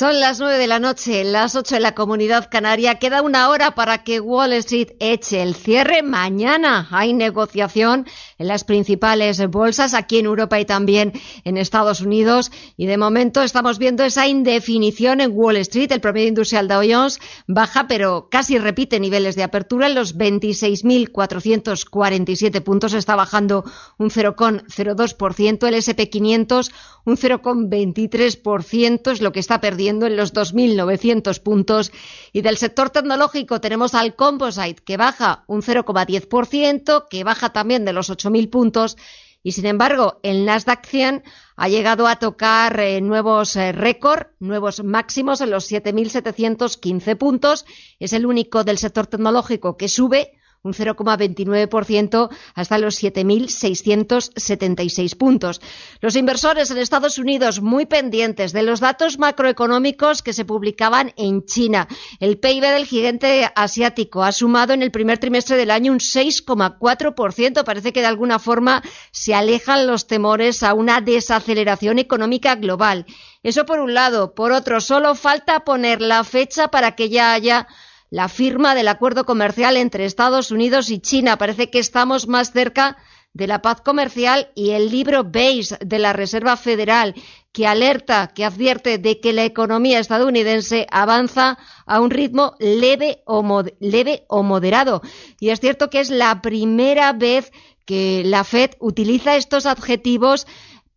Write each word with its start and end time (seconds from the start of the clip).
Son 0.00 0.16
las 0.18 0.40
nueve 0.40 0.56
de 0.56 0.66
la 0.66 0.78
noche, 0.78 1.24
las 1.24 1.54
ocho 1.54 1.76
en 1.76 1.82
la 1.82 1.94
comunidad 1.94 2.48
canaria. 2.50 2.94
Queda 2.94 3.20
una 3.20 3.50
hora 3.50 3.74
para 3.74 4.02
que 4.02 4.18
Wall 4.18 4.54
Street 4.54 4.92
eche 4.98 5.42
el 5.42 5.54
cierre. 5.54 6.02
Mañana 6.02 6.88
hay 6.90 7.12
negociación 7.12 8.06
en 8.38 8.48
las 8.48 8.64
principales 8.64 9.46
bolsas 9.50 9.92
aquí 9.92 10.18
en 10.18 10.24
Europa 10.24 10.58
y 10.58 10.64
también 10.64 11.12
en 11.44 11.58
Estados 11.58 12.00
Unidos. 12.00 12.50
Y 12.78 12.86
de 12.86 12.96
momento 12.96 13.42
estamos 13.42 13.78
viendo 13.78 14.02
esa 14.02 14.26
indefinición 14.26 15.20
en 15.20 15.32
Wall 15.34 15.58
Street. 15.58 15.92
El 15.92 16.00
promedio 16.00 16.28
industrial 16.28 16.66
Dow 16.66 16.82
Jones 16.82 17.20
baja, 17.46 17.86
pero 17.86 18.30
casi 18.30 18.56
repite 18.56 19.00
niveles 19.00 19.36
de 19.36 19.42
apertura. 19.42 19.88
En 19.88 19.96
los 19.96 20.16
26.447 20.16 22.62
puntos 22.62 22.94
está 22.94 23.16
bajando 23.16 23.64
un 23.98 24.08
0,02%. 24.08 25.68
El 25.68 25.74
SP500 25.74 26.70
un 27.04 27.16
0,23% 27.16 29.10
es 29.10 29.20
lo 29.20 29.32
que 29.32 29.40
está 29.40 29.60
perdiendo 29.60 29.89
en 29.90 30.16
los 30.16 30.32
2.900 30.32 31.40
puntos. 31.42 31.92
Y 32.32 32.42
del 32.42 32.56
sector 32.56 32.90
tecnológico 32.90 33.60
tenemos 33.60 33.94
al 33.94 34.14
Composite, 34.14 34.82
que 34.84 34.96
baja 34.96 35.44
un 35.46 35.62
0,10%, 35.62 37.06
que 37.08 37.24
baja 37.24 37.52
también 37.52 37.84
de 37.84 37.92
los 37.92 38.10
8.000 38.10 38.50
puntos. 38.50 38.96
Y 39.42 39.52
sin 39.52 39.66
embargo, 39.66 40.20
el 40.22 40.44
Nasdaq 40.44 40.84
100 40.86 41.22
ha 41.56 41.68
llegado 41.68 42.06
a 42.06 42.16
tocar 42.16 42.78
eh, 42.78 43.00
nuevos 43.00 43.56
eh, 43.56 43.72
récords, 43.72 44.26
nuevos 44.38 44.84
máximos 44.84 45.40
en 45.40 45.50
los 45.50 45.70
7.715 45.70 47.16
puntos. 47.16 47.64
Es 47.98 48.12
el 48.12 48.26
único 48.26 48.64
del 48.64 48.78
sector 48.78 49.06
tecnológico 49.06 49.76
que 49.76 49.88
sube 49.88 50.39
un 50.62 50.74
0,29% 50.74 52.28
hasta 52.54 52.76
los 52.76 53.02
7.676 53.02 55.16
puntos. 55.16 55.62
Los 56.00 56.16
inversores 56.16 56.70
en 56.70 56.76
Estados 56.76 57.16
Unidos 57.16 57.62
muy 57.62 57.86
pendientes 57.86 58.52
de 58.52 58.62
los 58.62 58.80
datos 58.80 59.18
macroeconómicos 59.18 60.22
que 60.22 60.34
se 60.34 60.44
publicaban 60.44 61.14
en 61.16 61.46
China. 61.46 61.88
El 62.18 62.38
PIB 62.38 62.60
del 62.60 62.84
gigante 62.84 63.50
asiático 63.54 64.22
ha 64.22 64.32
sumado 64.32 64.74
en 64.74 64.82
el 64.82 64.90
primer 64.90 65.16
trimestre 65.16 65.56
del 65.56 65.70
año 65.70 65.92
un 65.92 65.98
6,4%. 65.98 67.64
Parece 67.64 67.94
que 67.94 68.00
de 68.00 68.06
alguna 68.06 68.38
forma 68.38 68.82
se 69.12 69.34
alejan 69.34 69.86
los 69.86 70.06
temores 70.06 70.62
a 70.62 70.74
una 70.74 71.00
desaceleración 71.00 71.98
económica 71.98 72.56
global. 72.56 73.06
Eso 73.42 73.64
por 73.64 73.80
un 73.80 73.94
lado. 73.94 74.34
Por 74.34 74.52
otro, 74.52 74.82
solo 74.82 75.14
falta 75.14 75.64
poner 75.64 76.02
la 76.02 76.22
fecha 76.22 76.68
para 76.68 76.94
que 76.94 77.08
ya 77.08 77.32
haya 77.32 77.66
la 78.10 78.28
firma 78.28 78.74
del 78.74 78.88
acuerdo 78.88 79.24
comercial 79.24 79.76
entre 79.76 80.04
Estados 80.04 80.50
Unidos 80.50 80.90
y 80.90 80.98
China. 80.98 81.38
Parece 81.38 81.70
que 81.70 81.78
estamos 81.78 82.26
más 82.26 82.52
cerca 82.52 82.96
de 83.32 83.46
la 83.46 83.62
paz 83.62 83.80
comercial 83.80 84.50
y 84.56 84.70
el 84.70 84.90
libro 84.90 85.22
Base 85.22 85.78
de 85.80 86.00
la 86.00 86.12
Reserva 86.12 86.56
Federal 86.56 87.14
que 87.52 87.66
alerta, 87.66 88.32
que 88.34 88.44
advierte 88.44 88.98
de 88.98 89.20
que 89.20 89.32
la 89.32 89.44
economía 89.44 90.00
estadounidense 90.00 90.86
avanza 90.90 91.58
a 91.86 92.00
un 92.00 92.10
ritmo 92.10 92.54
leve 92.58 93.22
o, 93.26 93.64
leve 93.78 94.24
o 94.28 94.42
moderado. 94.42 95.02
Y 95.38 95.50
es 95.50 95.60
cierto 95.60 95.90
que 95.90 96.00
es 96.00 96.10
la 96.10 96.42
primera 96.42 97.12
vez 97.12 97.52
que 97.86 98.22
la 98.24 98.44
Fed 98.44 98.70
utiliza 98.78 99.36
estos 99.36 99.66
adjetivos 99.66 100.46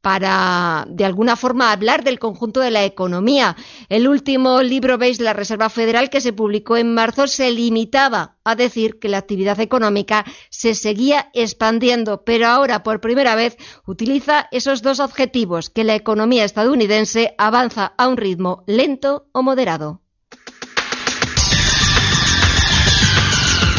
para, 0.04 0.86
de 0.90 1.06
alguna 1.06 1.38
forma, 1.38 1.72
hablar 1.72 2.04
del 2.04 2.20
conjunto 2.20 2.60
de 2.60 2.72
la 2.72 2.84
economía. 2.84 3.56
El 3.88 4.10
último 4.10 4.62
libro, 4.62 4.98
veis, 4.98 5.22
la 5.22 5.32
Reserva 5.32 5.70
Federal, 5.70 6.10
que 6.10 6.20
se 6.20 6.34
publicó 6.34 6.76
en 6.76 6.94
marzo, 6.94 7.26
se 7.26 7.50
limitaba 7.52 8.36
a 8.44 8.56
decir 8.56 9.00
que 9.00 9.08
la 9.08 9.20
actividad 9.20 9.62
económica 9.62 10.26
se 10.50 10.76
seguía 10.76 11.30
expandiendo, 11.34 12.26
pero 12.26 12.48
ahora, 12.48 12.84
por 12.84 13.00
primera 13.00 13.36
vez, 13.36 13.56
utiliza 13.86 14.50
esos 14.52 14.82
dos 14.82 15.00
adjetivos, 15.00 15.70
que 15.70 15.86
la 15.86 15.96
economía 15.96 16.44
estadounidense 16.44 17.34
avanza 17.38 17.94
a 17.98 18.10
un 18.10 18.18
ritmo 18.18 18.66
lento 18.68 19.28
o 19.32 19.42
moderado. 19.42 20.02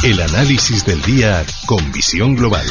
El 0.02 0.22
análisis 0.22 0.86
del 0.86 1.02
día 1.02 1.44
con 1.66 1.92
visión 1.92 2.34
global. 2.34 2.64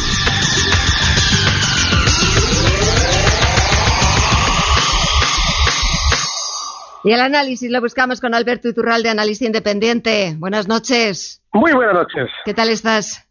Y 7.05 7.11
el 7.11 7.19
análisis 7.19 7.69
lo 7.69 7.81
buscamos 7.81 8.21
con 8.21 8.33
Alberto 8.33 8.69
Iturral 8.69 9.03
de 9.03 9.09
Análisis 9.09 9.45
Independiente. 9.45 10.35
Buenas 10.37 10.69
noches. 10.69 11.43
Muy 11.51 11.73
buenas 11.73 11.95
noches. 11.95 12.29
¿Qué 12.45 12.53
tal 12.53 12.69
estás? 12.69 13.27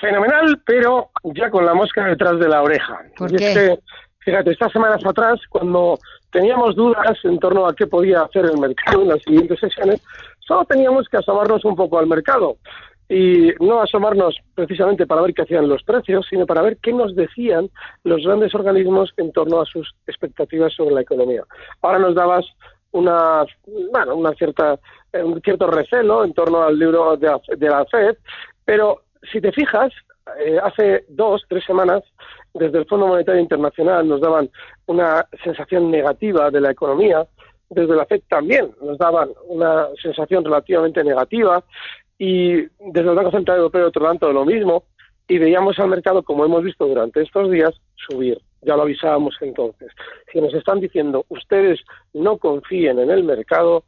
Fenomenal, 0.00 0.60
pero 0.66 1.10
ya 1.22 1.50
con 1.50 1.64
la 1.64 1.72
mosca 1.72 2.04
detrás 2.06 2.40
de 2.40 2.48
la 2.48 2.62
oreja. 2.62 3.00
¿Por 3.16 3.30
qué? 3.30 3.78
fíjate, 4.18 4.50
estas 4.50 4.72
semanas 4.72 5.00
atrás, 5.06 5.38
cuando 5.48 5.98
teníamos 6.32 6.74
dudas 6.74 7.16
en 7.22 7.38
torno 7.38 7.66
a 7.66 7.74
qué 7.76 7.86
podía 7.86 8.22
hacer 8.22 8.46
el 8.46 8.58
mercado 8.58 9.02
en 9.02 9.08
las 9.08 9.22
siguientes 9.22 9.60
sesiones, 9.60 10.02
solo 10.40 10.64
teníamos 10.64 11.08
que 11.08 11.18
asomarnos 11.18 11.64
un 11.64 11.76
poco 11.76 11.96
al 11.96 12.08
mercado. 12.08 12.56
Y 13.08 13.52
no 13.60 13.80
asomarnos 13.80 14.36
precisamente 14.54 15.06
para 15.06 15.22
ver 15.22 15.34
qué 15.34 15.42
hacían 15.42 15.68
los 15.68 15.82
precios, 15.84 16.26
sino 16.28 16.44
para 16.44 16.62
ver 16.62 16.76
qué 16.82 16.92
nos 16.92 17.14
decían 17.14 17.68
los 18.02 18.24
grandes 18.24 18.54
organismos 18.54 19.12
en 19.16 19.32
torno 19.32 19.60
a 19.60 19.64
sus 19.64 19.94
expectativas 20.08 20.72
sobre 20.74 20.94
la 20.94 21.02
economía. 21.02 21.42
Ahora 21.82 21.98
nos 21.98 22.14
dabas 22.14 22.46
una, 22.92 23.44
bueno, 23.90 24.16
una 24.16 24.32
cierta, 24.34 24.78
un 25.12 25.40
cierto 25.42 25.66
recelo 25.66 26.24
en 26.24 26.32
torno 26.32 26.62
al 26.62 26.78
libro 26.78 27.16
de, 27.16 27.68
la 27.68 27.84
FED, 27.86 28.16
pero 28.64 29.02
si 29.30 29.40
te 29.40 29.52
fijas, 29.52 29.92
eh, 30.44 30.58
hace 30.62 31.04
dos, 31.08 31.44
tres 31.48 31.64
semanas, 31.64 32.02
desde 32.54 32.78
el 32.78 32.86
Fondo 32.86 33.06
Monetario 33.06 33.40
Internacional 33.40 34.08
nos 34.08 34.20
daban 34.20 34.50
una 34.86 35.26
sensación 35.42 35.90
negativa 35.90 36.50
de 36.50 36.60
la 36.60 36.70
economía, 36.70 37.26
desde 37.68 37.94
la 37.94 38.06
FED 38.06 38.22
también 38.28 38.70
nos 38.82 38.98
daban 38.98 39.30
una 39.46 39.88
sensación 40.02 40.44
relativamente 40.44 41.04
negativa 41.04 41.62
y 42.18 42.56
desde 42.56 43.08
el 43.08 43.14
Banco 43.14 43.30
Central 43.30 43.58
Europeo 43.58 43.86
otro 43.86 44.04
tanto 44.04 44.32
lo 44.32 44.44
mismo 44.44 44.84
y 45.28 45.38
veíamos 45.38 45.78
al 45.78 45.88
mercado, 45.88 46.24
como 46.24 46.44
hemos 46.44 46.64
visto 46.64 46.86
durante 46.86 47.22
estos 47.22 47.50
días, 47.50 47.72
subir 47.94 48.40
ya 48.62 48.76
lo 48.76 48.82
avisábamos 48.82 49.36
entonces. 49.40 49.90
Si 50.32 50.40
nos 50.40 50.54
están 50.54 50.80
diciendo 50.80 51.24
ustedes 51.28 51.80
no 52.12 52.38
confíen 52.38 52.98
en 52.98 53.10
el 53.10 53.24
mercado, 53.24 53.84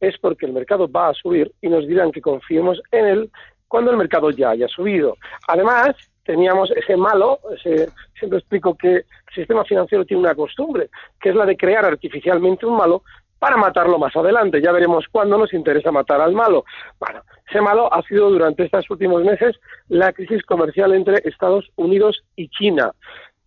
es 0.00 0.16
porque 0.18 0.46
el 0.46 0.52
mercado 0.52 0.90
va 0.90 1.08
a 1.08 1.14
subir 1.14 1.52
y 1.60 1.68
nos 1.68 1.86
dirán 1.86 2.12
que 2.12 2.20
confiemos 2.20 2.80
en 2.92 3.06
él 3.06 3.30
cuando 3.66 3.90
el 3.90 3.96
mercado 3.96 4.30
ya 4.30 4.50
haya 4.50 4.68
subido. 4.68 5.16
Además, 5.46 5.90
teníamos 6.24 6.70
ese 6.72 6.96
malo, 6.96 7.38
ese, 7.54 7.88
siempre 8.18 8.38
explico 8.38 8.76
que 8.76 8.96
el 8.96 9.04
sistema 9.34 9.64
financiero 9.64 10.04
tiene 10.04 10.22
una 10.22 10.34
costumbre, 10.34 10.90
que 11.20 11.30
es 11.30 11.34
la 11.34 11.46
de 11.46 11.56
crear 11.56 11.84
artificialmente 11.84 12.66
un 12.66 12.76
malo 12.76 13.02
para 13.38 13.56
matarlo 13.56 13.98
más 13.98 14.14
adelante. 14.16 14.60
Ya 14.60 14.72
veremos 14.72 15.06
cuándo 15.10 15.38
nos 15.38 15.52
interesa 15.54 15.92
matar 15.92 16.20
al 16.20 16.32
malo. 16.32 16.64
Bueno, 16.98 17.22
ese 17.48 17.60
malo 17.60 17.92
ha 17.92 18.02
sido 18.02 18.30
durante 18.30 18.64
estos 18.64 18.90
últimos 18.90 19.22
meses 19.24 19.56
la 19.88 20.12
crisis 20.12 20.42
comercial 20.44 20.92
entre 20.92 21.22
Estados 21.24 21.70
Unidos 21.76 22.22
y 22.36 22.48
China. 22.48 22.92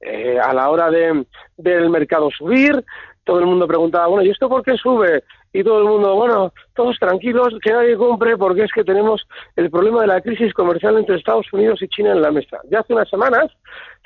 Eh, 0.02 0.40
a 0.40 0.54
la 0.54 0.70
hora 0.70 0.90
de, 0.90 1.26
del 1.58 1.90
mercado 1.90 2.30
subir, 2.32 2.84
todo 3.24 3.40
el 3.40 3.46
mundo 3.46 3.68
preguntaba, 3.68 4.08
bueno, 4.08 4.24
¿y 4.24 4.32
esto 4.32 4.50
por 4.50 4.64
qué 4.64 4.76
sube? 4.76 5.24
Y 5.54 5.64
todo 5.64 5.80
el 5.80 5.86
mundo, 5.86 6.16
bueno, 6.16 6.54
todos 6.74 6.98
tranquilos, 6.98 7.54
que 7.62 7.72
nadie 7.72 7.96
compre 7.96 8.38
porque 8.38 8.64
es 8.64 8.72
que 8.72 8.84
tenemos 8.84 9.28
el 9.56 9.70
problema 9.70 10.02
de 10.02 10.08
la 10.08 10.22
crisis 10.22 10.54
comercial 10.54 10.98
entre 10.98 11.18
Estados 11.18 11.52
Unidos 11.54 11.82
y 11.82 11.88
China 11.88 12.14
en 12.14 12.22
la 12.22 12.32
mesa. 12.32 12.58
Ya 12.70 12.80
hace 12.80 12.94
unas 12.94 13.10
semanas 13.10 13.52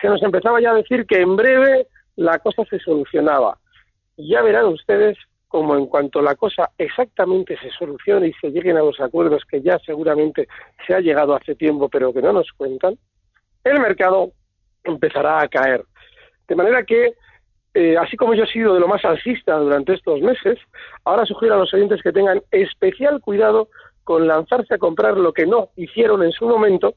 se 0.02 0.10
nos 0.10 0.22
empezaba 0.22 0.60
ya 0.60 0.72
a 0.72 0.76
decir 0.76 1.06
que 1.06 1.22
en 1.22 1.36
breve 1.36 1.88
la 2.16 2.40
cosa 2.40 2.64
se 2.70 2.80
solucionaba. 2.80 3.58
Ya 4.18 4.42
verán 4.42 4.66
ustedes 4.66 5.18
como 5.48 5.78
en 5.78 5.86
cuanto 5.86 6.22
la 6.22 6.36
cosa 6.36 6.72
exactamente 6.78 7.58
se 7.58 7.70
solucione 7.70 8.28
y 8.28 8.34
se 8.34 8.50
lleguen 8.50 8.76
a 8.76 8.82
los 8.82 9.00
acuerdos 9.00 9.44
que 9.50 9.62
ya 9.62 9.80
seguramente 9.80 10.48
se 10.86 10.94
ha 10.94 11.00
llegado 11.00 11.34
hace 11.36 11.56
tiempo 11.56 11.88
pero 11.88 12.12
que 12.12 12.22
no 12.22 12.34
nos 12.34 12.52
cuentan, 12.52 12.98
el 13.64 13.80
mercado 13.80 14.32
empezará 14.86 15.42
a 15.42 15.48
caer. 15.48 15.84
De 16.48 16.56
manera 16.56 16.84
que, 16.84 17.14
eh, 17.74 17.98
así 17.98 18.16
como 18.16 18.34
yo 18.34 18.44
he 18.44 18.48
sido 18.48 18.74
de 18.74 18.80
lo 18.80 18.88
más 18.88 19.04
alcista 19.04 19.58
durante 19.58 19.94
estos 19.94 20.22
meses, 20.22 20.58
ahora 21.04 21.26
sugiero 21.26 21.56
a 21.56 21.60
los 21.60 21.74
oyentes 21.74 22.02
que 22.02 22.14
tengan 22.14 22.42
especial 22.52 23.20
cuidado 23.22 23.70
con 24.04 24.28
lanzarse 24.28 24.76
a 24.76 24.78
comprar 24.78 25.18
lo 25.18 25.34
que 25.34 25.46
no 25.46 25.70
hicieron 25.76 26.24
en 26.24 26.32
su 26.32 26.48
momento, 26.48 26.96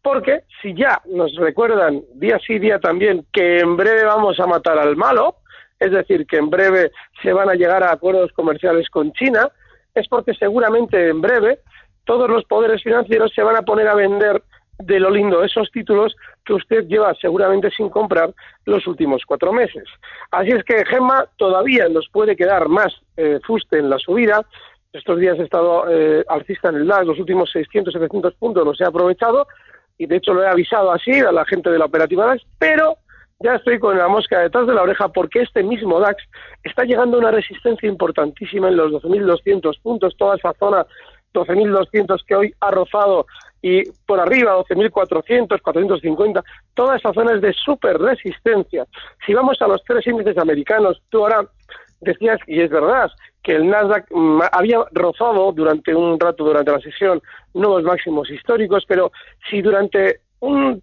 porque 0.00 0.44
si 0.62 0.72
ya 0.74 1.02
nos 1.06 1.34
recuerdan 1.34 2.02
día 2.14 2.38
sí 2.46 2.60
día 2.60 2.78
también 2.78 3.26
que 3.32 3.58
en 3.58 3.76
breve 3.76 4.04
vamos 4.04 4.38
a 4.38 4.46
matar 4.46 4.78
al 4.78 4.96
malo, 4.96 5.36
es 5.80 5.90
decir, 5.90 6.26
que 6.26 6.36
en 6.36 6.48
breve 6.48 6.92
se 7.22 7.32
van 7.32 7.50
a 7.50 7.54
llegar 7.54 7.82
a 7.82 7.92
acuerdos 7.92 8.32
comerciales 8.32 8.88
con 8.88 9.12
China, 9.12 9.48
es 9.94 10.06
porque 10.08 10.34
seguramente 10.34 11.08
en 11.08 11.20
breve 11.20 11.58
todos 12.04 12.30
los 12.30 12.44
poderes 12.44 12.82
financieros 12.82 13.32
se 13.34 13.42
van 13.42 13.56
a 13.56 13.62
poner 13.62 13.88
a 13.88 13.94
vender 13.94 14.42
de 14.78 15.00
lo 15.00 15.10
lindo 15.10 15.42
esos 15.42 15.70
títulos 15.70 16.14
que 16.44 16.52
usted 16.52 16.86
lleva 16.86 17.14
seguramente 17.14 17.70
sin 17.70 17.88
comprar 17.88 18.32
los 18.64 18.86
últimos 18.86 19.22
cuatro 19.26 19.52
meses. 19.52 19.84
Así 20.30 20.50
es 20.50 20.62
que 20.64 20.84
Gemma 20.84 21.26
todavía 21.36 21.88
nos 21.88 22.08
puede 22.08 22.36
quedar 22.36 22.68
más 22.68 22.92
eh, 23.16 23.40
fuste 23.46 23.78
en 23.78 23.90
la 23.90 23.98
subida. 23.98 24.44
Estos 24.92 25.18
días 25.18 25.38
he 25.38 25.42
estado 25.42 25.84
eh, 25.90 26.24
alcista 26.28 26.68
en 26.68 26.76
el 26.76 26.86
DAX, 26.86 27.06
los 27.06 27.18
últimos 27.18 27.50
600, 27.50 27.92
700 27.92 28.34
puntos 28.34 28.64
los 28.64 28.80
he 28.80 28.84
aprovechado 28.84 29.46
y 29.98 30.06
de 30.06 30.16
hecho 30.16 30.34
lo 30.34 30.42
he 30.42 30.48
avisado 30.48 30.92
así 30.92 31.12
a 31.12 31.32
la 31.32 31.44
gente 31.44 31.70
de 31.70 31.78
la 31.78 31.86
operativa 31.86 32.26
DAX, 32.26 32.42
pero 32.58 32.96
ya 33.40 33.54
estoy 33.56 33.78
con 33.78 33.98
la 33.98 34.08
mosca 34.08 34.40
detrás 34.40 34.66
de 34.66 34.74
la 34.74 34.82
oreja 34.82 35.08
porque 35.08 35.42
este 35.42 35.62
mismo 35.62 36.00
DAX 36.00 36.22
está 36.62 36.84
llegando 36.84 37.16
a 37.16 37.20
una 37.20 37.30
resistencia 37.30 37.88
importantísima 37.88 38.68
en 38.68 38.76
los 38.76 38.92
12.200 38.92 39.80
puntos, 39.82 40.16
toda 40.16 40.36
esa 40.36 40.54
zona 40.58 40.86
12.200 41.34 42.24
que 42.26 42.34
hoy 42.34 42.54
ha 42.60 42.70
rozado 42.70 43.26
y 43.66 43.82
por 44.06 44.20
arriba 44.20 44.56
12.400, 44.58 45.60
450, 45.60 46.44
toda 46.74 46.96
esa 46.96 47.12
zona 47.12 47.32
es 47.32 47.40
de 47.40 47.52
super 47.52 47.98
resistencia. 47.98 48.86
Si 49.26 49.34
vamos 49.34 49.60
a 49.60 49.66
los 49.66 49.82
tres 49.82 50.06
índices 50.06 50.38
americanos, 50.38 51.02
tú 51.08 51.24
ahora 51.24 51.48
decías, 52.00 52.38
y 52.46 52.60
es 52.60 52.70
verdad, 52.70 53.10
que 53.42 53.56
el 53.56 53.68
Nasdaq 53.68 54.06
mm, 54.12 54.42
había 54.52 54.84
rozado 54.92 55.50
durante 55.50 55.92
un 55.96 56.20
rato, 56.20 56.44
durante 56.44 56.70
la 56.70 56.78
sesión, 56.78 57.20
nuevos 57.54 57.82
máximos 57.82 58.30
históricos, 58.30 58.84
pero 58.86 59.10
si 59.50 59.62
durante 59.62 60.20
un 60.38 60.80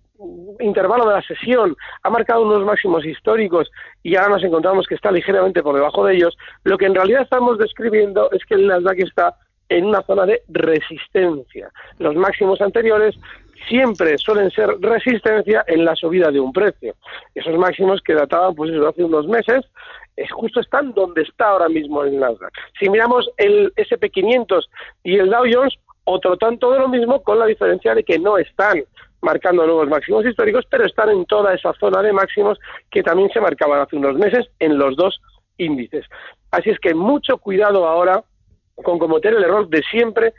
intervalo 0.60 1.08
de 1.08 1.16
la 1.16 1.22
sesión 1.22 1.78
ha 2.04 2.10
marcado 2.10 2.44
unos 2.44 2.66
máximos 2.66 3.06
históricos 3.06 3.72
y 4.04 4.18
ahora 4.18 4.36
nos 4.36 4.44
encontramos 4.44 4.88
que 4.88 4.96
está 4.96 5.10
ligeramente 5.10 5.64
por 5.64 5.76
debajo 5.76 6.06
de 6.06 6.16
ellos, 6.16 6.38
lo 6.66 6.78
que 6.78 6.88
en 6.88 6.96
realidad 6.96 7.22
estamos 7.22 7.58
describiendo 7.58 8.30
es 8.32 8.44
que 8.44 8.56
el 8.56 8.68
Nasdaq 8.68 9.00
está 9.00 9.38
en 9.70 9.86
una 9.86 10.02
zona 10.04 10.26
de 10.26 10.42
resistencia. 10.50 11.72
Los 12.00 12.16
máximos 12.16 12.62
anteriores 12.62 13.16
siempre 13.68 14.18
suelen 14.18 14.52
ser 14.52 14.70
resistencia 14.82 15.64
en 15.68 15.86
la 15.86 15.96
subida 15.96 16.32
de 16.32 16.40
un 16.40 16.52
precio. 16.52 16.96
Esos 17.34 17.58
máximos 17.58 18.02
que 18.02 18.14
databan 18.14 18.56
pues 18.56 18.72
eso, 18.72 18.88
hace 18.88 19.04
unos 19.04 19.28
meses 19.28 19.66
es 20.16 20.32
justo 20.32 20.60
están 20.60 20.94
donde 20.94 21.24
está 21.24 21.50
ahora 21.50 21.70
mismo 21.70 22.04
el 22.04 22.20
Nasdaq. 22.20 22.52
Si 22.80 22.90
miramos 22.90 23.30
el 23.38 23.74
SP500 23.76 24.68
y 25.04 25.18
el 25.18 25.30
Dow 25.30 25.46
Jones, 25.52 25.74
otro 26.04 26.38
tanto 26.38 26.72
de 26.72 26.80
lo 26.80 26.88
mismo 26.88 27.24
con 27.24 27.40
la 27.40 27.46
diferencia 27.46 27.96
de 27.96 28.04
que 28.04 28.20
no 28.20 28.38
están 28.38 28.84
marcando 29.22 29.66
nuevos 29.66 29.88
máximos 29.88 30.26
históricos, 30.26 30.66
pero 30.70 30.86
están 30.86 31.10
en 31.10 31.26
toda 31.26 31.54
esa 31.54 31.74
zona 31.80 32.02
de 32.02 32.12
máximos 32.12 32.60
que 32.92 33.02
también 33.02 33.30
se 33.30 33.40
marcaban 33.40 33.80
hace 33.80 33.96
unos 33.96 34.16
meses 34.16 34.46
en 34.60 34.78
los 34.78 34.96
dos 34.98 35.20
índices. 35.58 36.06
Así 36.52 36.70
es 36.70 36.80
que 36.80 36.94
mucho 36.94 37.38
cuidado 37.38 37.88
ahora 37.88 38.24
con 38.76 39.00
cometer 39.00 39.34
el 39.34 39.44
error 39.44 39.68
de 39.70 39.84
siempre 39.84 40.34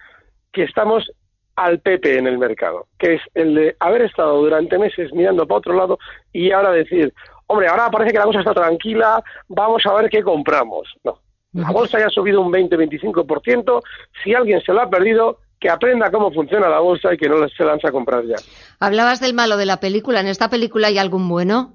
que 0.52 0.64
estamos 0.64 1.10
al 1.56 1.80
PP 1.80 2.18
en 2.18 2.26
el 2.26 2.38
mercado, 2.38 2.88
que 2.98 3.14
es 3.14 3.22
el 3.34 3.54
de 3.54 3.76
haber 3.78 4.02
estado 4.02 4.38
durante 4.38 4.78
meses 4.78 5.12
mirando 5.12 5.46
para 5.46 5.58
otro 5.58 5.74
lado 5.74 5.98
y 6.32 6.50
ahora 6.50 6.72
decir, 6.72 7.12
hombre, 7.46 7.68
ahora 7.68 7.90
parece 7.90 8.12
que 8.12 8.18
la 8.18 8.24
cosa 8.24 8.40
está 8.40 8.54
tranquila, 8.54 9.22
vamos 9.48 9.84
a 9.86 9.94
ver 9.94 10.10
qué 10.10 10.22
compramos. 10.22 10.88
No, 11.04 11.20
la 11.52 11.70
bolsa 11.70 12.00
ya 12.00 12.06
ha 12.06 12.10
subido 12.10 12.40
un 12.40 12.52
20-25%, 12.52 13.82
si 14.22 14.34
alguien 14.34 14.60
se 14.62 14.72
lo 14.72 14.80
ha 14.80 14.90
perdido, 14.90 15.38
que 15.60 15.70
aprenda 15.70 16.10
cómo 16.10 16.32
funciona 16.32 16.68
la 16.68 16.80
bolsa 16.80 17.14
y 17.14 17.16
que 17.16 17.28
no 17.28 17.48
se 17.48 17.64
lanza 17.64 17.88
a 17.88 17.92
comprar 17.92 18.24
ya. 18.24 18.36
Hablabas 18.80 19.20
del 19.20 19.34
malo 19.34 19.56
de 19.56 19.66
la 19.66 19.78
película, 19.78 20.20
¿en 20.20 20.26
esta 20.26 20.50
película 20.50 20.88
hay 20.88 20.98
algún 20.98 21.28
bueno? 21.28 21.74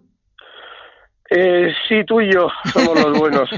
Eh, 1.29 1.73
sí, 1.87 2.03
tú 2.05 2.21
y 2.21 2.31
yo 2.31 2.49
somos 2.73 3.03
los 3.03 3.19
buenos, 3.19 3.49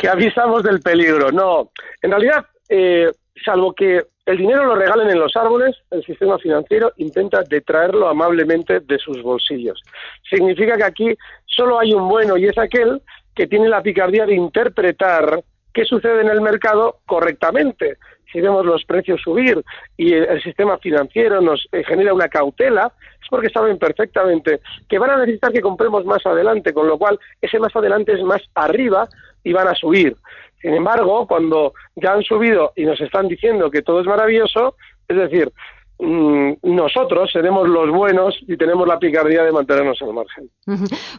que 0.00 0.08
avisamos 0.08 0.62
del 0.62 0.80
peligro. 0.80 1.30
No, 1.32 1.70
en 2.02 2.10
realidad, 2.10 2.46
eh, 2.68 3.10
salvo 3.44 3.72
que 3.72 4.02
el 4.26 4.36
dinero 4.36 4.66
lo 4.66 4.74
regalen 4.74 5.10
en 5.10 5.18
los 5.18 5.34
árboles, 5.36 5.76
el 5.90 6.04
sistema 6.04 6.38
financiero 6.38 6.92
intenta 6.98 7.42
detraerlo 7.48 8.08
amablemente 8.08 8.80
de 8.80 8.98
sus 8.98 9.22
bolsillos. 9.22 9.82
Significa 10.28 10.76
que 10.76 10.84
aquí 10.84 11.18
solo 11.46 11.78
hay 11.78 11.94
un 11.94 12.08
bueno 12.08 12.36
y 12.36 12.44
es 12.44 12.58
aquel 12.58 13.00
que 13.34 13.46
tiene 13.46 13.68
la 13.68 13.82
picardía 13.82 14.26
de 14.26 14.34
interpretar 14.34 15.42
qué 15.72 15.84
sucede 15.84 16.20
en 16.20 16.28
el 16.28 16.42
mercado 16.42 16.98
correctamente 17.06 17.96
si 18.32 18.40
vemos 18.40 18.64
los 18.64 18.84
precios 18.84 19.20
subir 19.22 19.62
y 19.96 20.12
el, 20.12 20.42
sistema 20.42 20.78
financiero 20.78 21.40
nos 21.40 21.66
eh, 21.72 21.82
genera 21.84 22.14
una 22.14 22.28
cautela, 22.28 22.92
porque 23.28 23.50
saben 23.50 23.78
perfectamente 23.78 24.60
que 24.88 24.98
van 24.98 25.10
a 25.10 25.18
necesitar 25.18 25.52
que 25.52 25.60
compremos 25.60 26.04
más 26.04 26.24
adelante, 26.26 26.72
con 26.72 26.86
lo 26.86 26.98
cual 26.98 27.18
ese 27.40 27.58
más 27.58 27.74
adelante 27.74 28.12
es 28.12 28.22
más 28.22 28.42
arriba 28.54 29.08
y 29.44 29.52
van 29.52 29.68
a 29.68 29.74
subir. 29.74 30.16
Sin 30.60 30.74
embargo, 30.74 31.26
cuando 31.26 31.72
ya 31.96 32.12
han 32.12 32.22
subido 32.22 32.72
y 32.74 32.84
nos 32.84 33.00
están 33.00 33.28
diciendo 33.28 33.70
que 33.70 33.82
todo 33.82 34.00
es 34.00 34.06
maravilloso, 34.06 34.74
es 35.06 35.16
decir, 35.16 35.52
mm, 36.00 36.54
nosotros 36.62 37.30
seremos 37.32 37.68
los 37.68 37.90
buenos 37.90 38.36
y 38.46 38.56
tenemos 38.56 38.86
la 38.88 38.98
picardía 38.98 39.44
de 39.44 39.52
mantenernos 39.52 40.00
al 40.02 40.12
margen. 40.12 40.50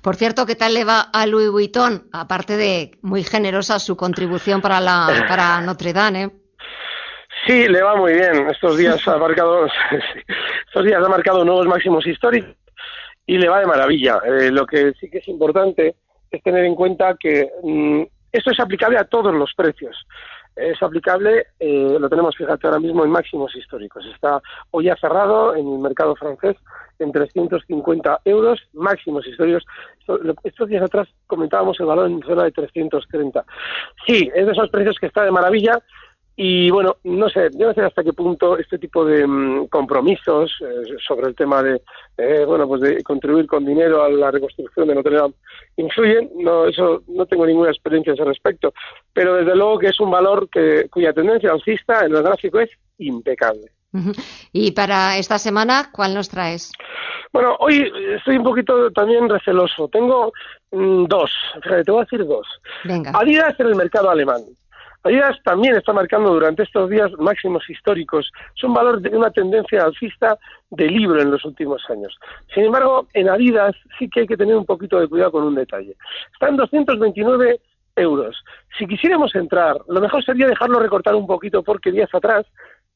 Por 0.02 0.16
cierto, 0.16 0.46
¿qué 0.46 0.56
tal 0.56 0.74
le 0.74 0.84
va 0.84 1.02
a 1.02 1.26
Louis 1.26 1.50
Vuitton? 1.50 2.10
Aparte 2.12 2.58
de 2.58 2.92
muy 3.02 3.24
generosa 3.24 3.80
su 3.80 3.96
contribución 3.96 4.62
para, 4.62 4.82
la, 4.82 5.26
para 5.28 5.62
Notre 5.62 5.94
Dame. 5.94 6.24
¿eh? 6.24 6.39
Sí, 7.50 7.68
le 7.68 7.82
va 7.82 7.96
muy 7.96 8.14
bien. 8.14 8.48
Estos 8.48 8.78
días 8.78 9.08
ha 9.08 9.18
marcado, 9.18 9.66
estos 10.68 10.86
días 10.86 11.04
ha 11.04 11.10
marcado 11.10 11.44
nuevos 11.44 11.66
máximos 11.66 12.06
históricos 12.06 12.56
y 13.26 13.40
le 13.40 13.50
va 13.50 13.60
de 13.60 13.66
maravilla. 13.66 14.20
Eh, 14.24 14.52
lo 14.52 14.68
que 14.68 14.94
sí 15.00 15.10
que 15.10 15.18
es 15.18 15.28
importante 15.28 15.96
es 16.30 16.44
tener 16.44 16.64
en 16.66 16.76
cuenta 16.76 17.18
que 17.20 17.50
mm, 17.64 18.04
esto 18.32 18.52
es 18.52 18.60
aplicable 18.60 19.00
a 19.00 19.06
todos 19.06 19.34
los 19.34 19.52
precios. 19.56 19.98
Es 20.56 20.80
aplicable, 20.84 21.48
eh, 21.60 21.98
lo 22.00 22.08
tenemos, 22.08 22.36
fíjate, 22.38 22.68
ahora 22.68 22.80
mismo 22.80 23.04
en 23.04 23.10
máximos 23.10 23.56
históricos. 23.56 24.06
Está 24.14 24.40
hoy 24.70 24.90
ha 24.90 24.96
cerrado 24.98 25.56
en 25.56 25.68
el 25.74 25.80
mercado 25.80 26.16
francés 26.16 26.56
en 27.00 27.12
350 27.12 28.22
euros, 28.26 28.60
máximos 28.74 29.26
históricos. 29.26 29.66
Estos 30.44 30.70
días 30.70 30.84
atrás 30.84 31.08
comentábamos 31.26 31.80
el 31.80 31.88
valor 31.88 32.12
en 32.12 32.22
zona 32.22 32.44
de 32.44 32.52
330. 32.52 33.44
Sí, 34.06 34.30
es 34.36 34.46
de 34.46 34.52
esos 34.52 34.70
precios 34.70 34.98
que 35.00 35.08
está 35.08 35.24
de 35.24 35.32
maravilla 35.32 35.82
y 36.42 36.70
bueno, 36.70 36.96
no 37.04 37.28
sé, 37.28 37.50
yo 37.52 37.68
no 37.68 37.74
sé 37.74 37.82
hasta 37.82 38.02
qué 38.02 38.14
punto 38.14 38.58
este 38.58 38.78
tipo 38.78 39.04
de 39.04 39.28
mm, 39.28 39.68
compromisos 39.68 40.50
eh, 40.62 40.96
sobre 41.06 41.28
el 41.28 41.36
tema 41.36 41.62
de, 41.62 41.82
eh, 42.18 42.46
bueno, 42.46 42.66
pues 42.66 42.80
de 42.80 43.04
contribuir 43.04 43.46
con 43.46 43.66
dinero 43.66 44.02
a 44.02 44.08
la 44.08 44.32
reconstrucción 44.32 44.88
de 44.88 44.96
Notre 44.96 45.18
Dame 45.18 45.34
influyen. 45.76 46.30
No, 46.38 46.66
eso 46.66 47.04
no 47.10 47.26
tengo 47.26 47.46
ninguna 47.46 47.72
experiencia 47.72 48.14
a 48.14 48.16
ese 48.16 48.24
respecto. 48.24 48.74
Pero 49.12 49.36
desde 49.36 49.54
luego 49.54 49.80
que 49.80 49.88
es 49.88 50.00
un 50.00 50.12
valor 50.12 50.48
que, 50.50 50.88
cuya 50.90 51.12
tendencia 51.12 51.52
alcista 51.52 52.06
en 52.06 52.16
el 52.16 52.24
gráfico 52.24 52.62
es 52.62 52.70
impecable. 53.00 53.74
Y 54.54 54.72
para 54.72 55.18
esta 55.18 55.40
semana, 55.40 55.90
¿cuál 55.92 56.14
nos 56.14 56.30
traes? 56.30 56.72
Bueno, 57.34 57.58
hoy 57.60 57.92
estoy 58.16 58.38
un 58.38 58.44
poquito 58.46 58.90
también 58.92 59.28
receloso. 59.28 59.90
Tengo 59.90 60.32
mm, 60.72 61.04
dos, 61.04 61.34
te 61.84 61.92
voy 61.92 62.00
a 62.00 62.04
decir 62.06 62.26
dos. 62.26 62.48
Venga. 62.86 63.12
Adidas 63.14 63.60
en 63.60 63.68
el 63.68 63.76
mercado 63.76 64.10
alemán. 64.10 64.40
Adidas 65.04 65.38
también 65.44 65.76
está 65.76 65.94
marcando 65.94 66.34
durante 66.34 66.64
estos 66.64 66.90
días 66.90 67.12
máximos 67.18 67.70
históricos. 67.70 68.30
Es 68.56 68.64
un 68.64 68.74
valor 68.74 69.02
de 69.02 69.16
una 69.16 69.32
tendencia 69.32 69.84
alcista 69.84 70.38
de 70.72 70.88
libro 70.88 71.22
en 71.22 71.32
los 71.32 71.44
últimos 71.46 71.82
años. 71.90 72.18
Sin 72.54 72.66
embargo, 72.66 73.08
en 73.14 73.30
Adidas 73.30 73.76
sí 73.98 74.10
que 74.10 74.22
hay 74.22 74.28
que 74.28 74.38
tener 74.38 74.56
un 74.56 74.66
poquito 74.66 75.00
de 75.00 75.08
cuidado 75.08 75.32
con 75.32 75.44
un 75.44 75.56
detalle. 75.56 75.96
Está 76.34 76.50
en 76.50 76.58
229 76.58 77.62
euros. 77.96 78.44
Si 78.78 78.88
quisiéramos 78.88 79.34
entrar, 79.36 79.78
lo 79.88 80.02
mejor 80.02 80.24
sería 80.24 80.48
dejarlo 80.48 80.80
recortar 80.80 81.16
un 81.16 81.28
poquito 81.28 81.64
porque 81.64 81.92
días 81.92 82.14
atrás 82.14 82.46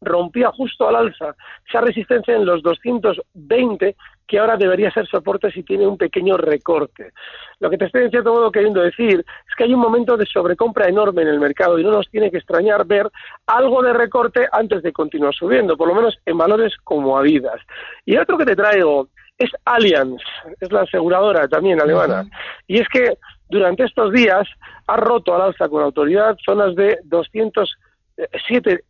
rompía 0.02 0.52
justo 0.52 0.88
al 0.88 0.96
alza 0.96 1.36
esa 1.68 1.82
resistencia 1.82 2.36
en 2.36 2.46
los 2.46 2.62
220 2.62 3.96
que 4.28 4.40
ahora 4.40 4.58
debería 4.58 4.92
ser 4.92 5.08
soporte 5.08 5.52
si 5.52 5.64
tiene 5.64 5.86
un 5.86 5.98
pequeño 5.98 6.38
recorte. 6.38 7.12
Lo 7.60 7.70
que 7.70 7.78
te 7.78 7.86
estoy 7.86 8.04
en 8.04 8.10
cierto 8.10 8.34
modo 8.34 8.52
queriendo 8.52 8.82
decir 8.82 9.20
es 9.20 9.56
que 9.56 9.66
hay 9.66 9.74
un 9.74 9.80
momento 9.80 10.18
de 10.18 10.26
sobrecompra 10.26 10.88
enorme 10.88 11.24
en 11.24 11.30
el 11.30 11.40
mercado 11.40 11.78
y 11.78 11.84
no 11.84 11.92
nos 11.92 12.10
tiene 12.10 12.32
que 12.32 12.38
extrañar 12.38 12.86
ver 12.86 13.10
algo 13.48 13.82
de 13.82 13.94
recorte 13.94 14.48
antes 14.52 14.82
de 14.84 14.94
continuar 14.94 15.34
subiendo, 15.34 15.78
por 15.78 15.88
lo 15.88 15.96
menos 15.96 16.18
en 16.26 16.38
valores 16.38 16.74
como 16.84 17.18
Adidas. 17.18 17.60
Y 18.06 18.18
otro 18.18 18.38
que 18.38 18.46
te 18.46 18.56
traigo 18.56 19.10
es 19.38 19.52
Allianz, 19.66 20.22
es 20.60 20.72
la 20.72 20.82
aseguradora 20.82 21.48
también 21.48 21.82
alemana. 21.82 22.26
Y 22.68 22.80
es 22.80 22.88
que 22.88 23.18
durante 23.50 23.84
estos 23.84 24.12
días 24.12 24.48
ha 24.88 24.98
roto 24.98 25.36
al 25.36 25.42
alza 25.42 25.70
con 25.70 25.84
autoridad 25.84 26.38
zonas 26.44 26.76
de 26.76 27.00
207 27.06 28.84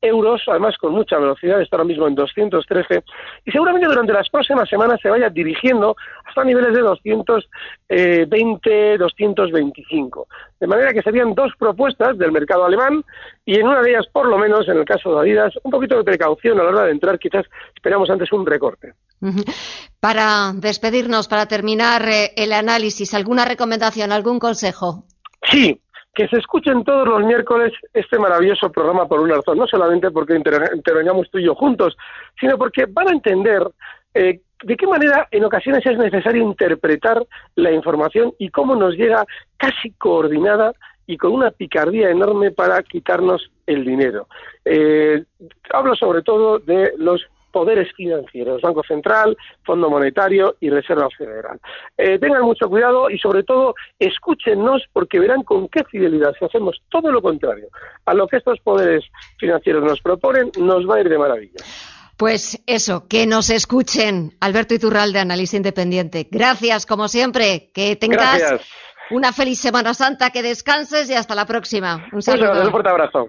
euros, 0.00 0.40
además 0.46 0.76
con 0.78 0.92
mucha 0.92 1.18
velocidad, 1.18 1.60
está 1.60 1.76
ahora 1.76 1.88
mismo 1.88 2.06
en 2.06 2.14
213, 2.14 3.02
y 3.44 3.50
seguramente 3.50 3.88
durante 3.88 4.12
las 4.12 4.28
próximas 4.28 4.68
semanas 4.68 5.00
se 5.02 5.10
vaya 5.10 5.28
dirigiendo 5.28 5.96
hasta 6.24 6.44
niveles 6.44 6.74
de 6.74 6.80
220, 6.80 8.98
225. 8.98 10.28
De 10.60 10.66
manera 10.66 10.92
que 10.92 11.02
serían 11.02 11.34
dos 11.34 11.52
propuestas 11.58 12.18
del 12.18 12.32
mercado 12.32 12.64
alemán, 12.64 13.04
y 13.44 13.58
en 13.58 13.66
una 13.66 13.80
de 13.80 13.90
ellas, 13.90 14.06
por 14.12 14.28
lo 14.28 14.38
menos, 14.38 14.68
en 14.68 14.78
el 14.78 14.84
caso 14.84 15.14
de 15.14 15.20
Adidas, 15.20 15.54
un 15.62 15.70
poquito 15.70 15.96
de 15.96 16.04
precaución 16.04 16.60
a 16.60 16.64
la 16.64 16.70
hora 16.70 16.84
de 16.84 16.92
entrar, 16.92 17.18
quizás 17.18 17.46
esperamos 17.74 18.10
antes 18.10 18.32
un 18.32 18.46
recorte. 18.46 18.94
Para 20.00 20.52
despedirnos, 20.54 21.28
para 21.28 21.46
terminar 21.46 22.08
eh, 22.08 22.32
el 22.36 22.52
análisis, 22.52 23.14
¿alguna 23.14 23.44
recomendación, 23.44 24.12
algún 24.12 24.38
consejo? 24.38 25.04
Sí, 25.50 25.80
que 26.18 26.26
se 26.26 26.38
escuchen 26.38 26.82
todos 26.82 27.06
los 27.06 27.24
miércoles 27.24 27.72
este 27.94 28.18
maravilloso 28.18 28.72
programa 28.72 29.06
por 29.06 29.20
una 29.20 29.36
razón, 29.36 29.56
no 29.56 29.68
solamente 29.68 30.10
porque 30.10 30.34
intervengamos 30.34 31.30
tú 31.30 31.38
y 31.38 31.44
yo 31.44 31.54
juntos, 31.54 31.96
sino 32.40 32.58
porque 32.58 32.86
van 32.86 33.06
a 33.06 33.12
entender 33.12 33.62
eh, 34.14 34.40
de 34.64 34.76
qué 34.76 34.86
manera 34.88 35.28
en 35.30 35.44
ocasiones 35.44 35.86
es 35.86 35.96
necesario 35.96 36.42
interpretar 36.42 37.24
la 37.54 37.70
información 37.70 38.34
y 38.36 38.48
cómo 38.48 38.74
nos 38.74 38.96
llega 38.96 39.24
casi 39.58 39.92
coordinada 39.92 40.72
y 41.06 41.16
con 41.16 41.34
una 41.34 41.52
picardía 41.52 42.10
enorme 42.10 42.50
para 42.50 42.82
quitarnos 42.82 43.52
el 43.68 43.84
dinero. 43.84 44.26
Eh, 44.64 45.22
hablo 45.72 45.94
sobre 45.94 46.22
todo 46.22 46.58
de 46.58 46.94
los 46.98 47.24
poderes 47.52 47.92
financieros, 47.94 48.62
Banco 48.62 48.82
Central, 48.82 49.36
Fondo 49.64 49.90
Monetario 49.90 50.56
y 50.60 50.70
Reserva 50.70 51.08
Federal. 51.16 51.58
Eh, 51.96 52.18
tengan 52.18 52.42
mucho 52.42 52.68
cuidado 52.68 53.10
y 53.10 53.18
sobre 53.18 53.42
todo 53.42 53.74
escúchenos 53.98 54.82
porque 54.92 55.18
verán 55.18 55.42
con 55.42 55.68
qué 55.68 55.84
fidelidad 55.84 56.34
si 56.38 56.44
hacemos 56.44 56.80
todo 56.88 57.10
lo 57.10 57.22
contrario 57.22 57.68
a 58.04 58.14
lo 58.14 58.26
que 58.26 58.38
estos 58.38 58.58
poderes 58.60 59.04
financieros 59.38 59.84
nos 59.84 60.00
proponen, 60.00 60.50
nos 60.58 60.88
va 60.88 60.96
a 60.96 61.00
ir 61.00 61.08
de 61.08 61.18
maravilla. 61.18 61.64
Pues 62.16 62.60
eso, 62.66 63.06
que 63.06 63.26
nos 63.28 63.48
escuchen. 63.48 64.32
Alberto 64.40 64.74
Iturralde, 64.74 65.20
analista 65.20 65.56
independiente. 65.56 66.26
Gracias, 66.28 66.84
como 66.84 67.06
siempre. 67.06 67.70
Que 67.72 67.94
tengas 67.94 68.42
una 69.10 69.32
feliz 69.32 69.60
Semana 69.60 69.94
Santa, 69.94 70.30
que 70.30 70.42
descanses 70.42 71.08
y 71.10 71.14
hasta 71.14 71.36
la 71.36 71.46
próxima. 71.46 72.08
Un 72.12 72.20
saludo. 72.20 72.64
un 72.64 72.70
fuerte 72.72 72.90
abrazo. 72.90 73.28